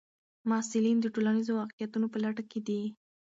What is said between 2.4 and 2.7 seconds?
کې